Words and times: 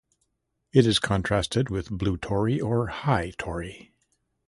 It 0.73 0.87
is 0.87 0.97
contrasted 0.97 1.69
with 1.69 1.91
"Blue 1.91 2.17
Tory" 2.17 2.59
or 2.59 2.87
"High 2.87 3.33
Tory". 3.37 3.93